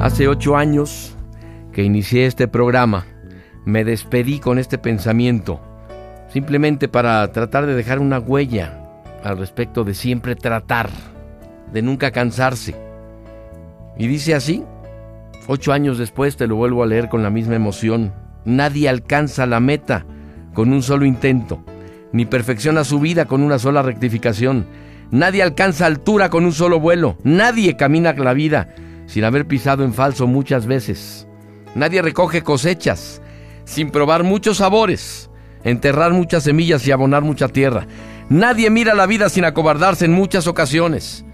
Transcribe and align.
Hace 0.00 0.28
ocho 0.28 0.56
años 0.56 1.16
que 1.72 1.82
inicié 1.82 2.26
este 2.26 2.46
programa, 2.46 3.04
me 3.64 3.84
despedí 3.84 4.38
con 4.38 4.60
este 4.60 4.78
pensamiento, 4.78 5.60
simplemente 6.32 6.86
para 6.86 7.32
tratar 7.32 7.66
de 7.66 7.74
dejar 7.74 7.98
una 7.98 8.20
huella 8.20 8.78
al 9.24 9.38
respecto 9.38 9.82
de 9.82 9.94
siempre 9.94 10.36
tratar, 10.36 10.88
de 11.72 11.82
nunca 11.82 12.12
cansarse. 12.12 12.76
Y 13.98 14.06
dice 14.06 14.36
así, 14.36 14.62
ocho 15.48 15.72
años 15.72 15.98
después 15.98 16.36
te 16.36 16.46
lo 16.46 16.54
vuelvo 16.54 16.84
a 16.84 16.86
leer 16.86 17.08
con 17.08 17.24
la 17.24 17.30
misma 17.30 17.56
emoción, 17.56 18.12
nadie 18.44 18.88
alcanza 18.88 19.46
la 19.46 19.58
meta 19.58 20.06
con 20.54 20.72
un 20.72 20.84
solo 20.84 21.06
intento, 21.06 21.64
ni 22.12 22.24
perfecciona 22.24 22.84
su 22.84 23.00
vida 23.00 23.24
con 23.24 23.42
una 23.42 23.58
sola 23.58 23.82
rectificación, 23.82 24.64
nadie 25.10 25.42
alcanza 25.42 25.86
altura 25.86 26.30
con 26.30 26.44
un 26.44 26.52
solo 26.52 26.78
vuelo, 26.78 27.18
nadie 27.24 27.76
camina 27.76 28.12
la 28.12 28.32
vida 28.32 28.76
sin 29.08 29.24
haber 29.24 29.46
pisado 29.46 29.82
en 29.82 29.94
falso 29.94 30.26
muchas 30.28 30.66
veces. 30.66 31.26
Nadie 31.74 32.02
recoge 32.02 32.42
cosechas 32.42 33.20
sin 33.64 33.90
probar 33.90 34.22
muchos 34.22 34.58
sabores, 34.58 35.30
enterrar 35.64 36.12
muchas 36.12 36.44
semillas 36.44 36.86
y 36.86 36.92
abonar 36.92 37.22
mucha 37.22 37.48
tierra. 37.48 37.88
Nadie 38.28 38.70
mira 38.70 38.94
la 38.94 39.06
vida 39.06 39.30
sin 39.30 39.44
acobardarse 39.44 40.04
en 40.04 40.12
muchas 40.12 40.46
ocasiones, 40.46 41.24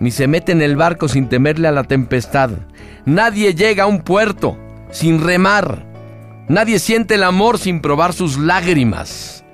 ni 0.00 0.10
se 0.10 0.26
mete 0.26 0.52
en 0.52 0.60
el 0.62 0.76
barco 0.76 1.08
sin 1.08 1.28
temerle 1.28 1.68
a 1.68 1.72
la 1.72 1.84
tempestad. 1.84 2.50
Nadie 3.04 3.54
llega 3.54 3.84
a 3.84 3.86
un 3.86 4.02
puerto 4.02 4.58
sin 4.90 5.22
remar. 5.22 5.86
Nadie 6.48 6.80
siente 6.80 7.14
el 7.14 7.22
amor 7.22 7.58
sin 7.58 7.80
probar 7.80 8.12
sus 8.12 8.36
lágrimas. 8.36 9.44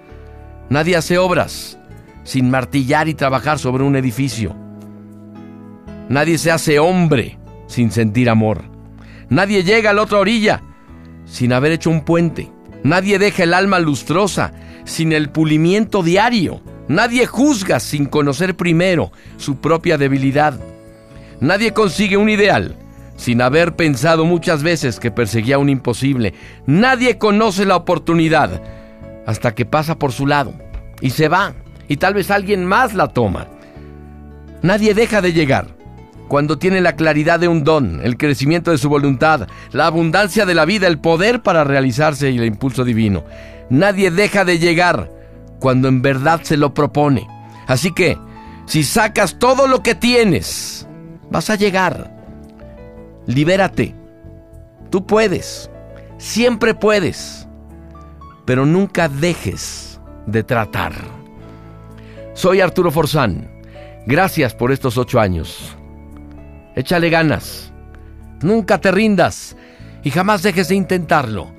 Nadie 0.70 0.96
hace 0.96 1.18
obras 1.18 1.78
sin 2.24 2.50
martillar 2.50 3.08
y 3.08 3.14
trabajar 3.14 3.58
sobre 3.58 3.84
un 3.84 3.96
edificio. 3.96 4.56
Nadie 6.08 6.38
se 6.38 6.50
hace 6.50 6.78
hombre 6.78 7.38
sin 7.72 7.90
sentir 7.90 8.28
amor. 8.28 8.62
Nadie 9.30 9.64
llega 9.64 9.90
a 9.90 9.92
la 9.94 10.02
otra 10.02 10.18
orilla 10.18 10.62
sin 11.24 11.52
haber 11.52 11.72
hecho 11.72 11.90
un 11.90 12.04
puente. 12.04 12.52
Nadie 12.84 13.18
deja 13.18 13.44
el 13.44 13.54
alma 13.54 13.78
lustrosa 13.78 14.52
sin 14.84 15.12
el 15.12 15.30
pulimiento 15.30 16.02
diario. 16.02 16.60
Nadie 16.88 17.26
juzga 17.26 17.80
sin 17.80 18.06
conocer 18.06 18.56
primero 18.56 19.10
su 19.38 19.56
propia 19.56 19.96
debilidad. 19.96 20.60
Nadie 21.40 21.72
consigue 21.72 22.16
un 22.18 22.28
ideal 22.28 22.76
sin 23.16 23.40
haber 23.40 23.74
pensado 23.74 24.26
muchas 24.26 24.62
veces 24.62 25.00
que 25.00 25.10
perseguía 25.10 25.58
un 25.58 25.70
imposible. 25.70 26.34
Nadie 26.66 27.16
conoce 27.16 27.64
la 27.64 27.76
oportunidad 27.76 28.62
hasta 29.26 29.54
que 29.54 29.64
pasa 29.64 29.98
por 29.98 30.12
su 30.12 30.26
lado 30.26 30.52
y 31.00 31.10
se 31.10 31.28
va 31.28 31.54
y 31.88 31.96
tal 31.96 32.12
vez 32.12 32.30
alguien 32.30 32.66
más 32.66 32.92
la 32.92 33.08
toma. 33.08 33.46
Nadie 34.60 34.92
deja 34.92 35.22
de 35.22 35.32
llegar 35.32 35.81
cuando 36.28 36.58
tiene 36.58 36.80
la 36.80 36.96
claridad 36.96 37.40
de 37.40 37.48
un 37.48 37.64
don, 37.64 38.00
el 38.02 38.16
crecimiento 38.16 38.70
de 38.70 38.78
su 38.78 38.88
voluntad, 38.88 39.48
la 39.72 39.86
abundancia 39.86 40.46
de 40.46 40.54
la 40.54 40.64
vida, 40.64 40.86
el 40.86 40.98
poder 40.98 41.42
para 41.42 41.64
realizarse 41.64 42.30
y 42.30 42.38
el 42.38 42.44
impulso 42.44 42.84
divino. 42.84 43.24
Nadie 43.70 44.10
deja 44.10 44.44
de 44.44 44.58
llegar 44.58 45.10
cuando 45.60 45.88
en 45.88 46.02
verdad 46.02 46.40
se 46.42 46.56
lo 46.56 46.74
propone. 46.74 47.28
Así 47.66 47.92
que, 47.92 48.18
si 48.66 48.82
sacas 48.82 49.38
todo 49.38 49.66
lo 49.66 49.82
que 49.82 49.94
tienes, 49.94 50.86
vas 51.30 51.50
a 51.50 51.56
llegar. 51.56 52.16
Libérate. 53.26 53.94
Tú 54.90 55.06
puedes. 55.06 55.70
Siempre 56.18 56.74
puedes. 56.74 57.46
Pero 58.44 58.66
nunca 58.66 59.08
dejes 59.08 60.00
de 60.26 60.42
tratar. 60.42 60.92
Soy 62.34 62.60
Arturo 62.60 62.90
Forzán. 62.90 63.50
Gracias 64.06 64.54
por 64.54 64.72
estos 64.72 64.98
ocho 64.98 65.20
años. 65.20 65.76
Échale 66.74 67.10
ganas. 67.10 67.72
Nunca 68.40 68.80
te 68.80 68.90
rindas 68.90 69.56
y 70.02 70.10
jamás 70.10 70.42
dejes 70.42 70.68
de 70.68 70.74
intentarlo 70.74 71.52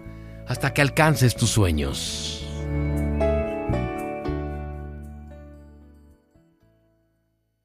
hasta 0.47 0.73
que 0.73 0.81
alcances 0.81 1.36
tus 1.36 1.50
sueños. 1.50 2.33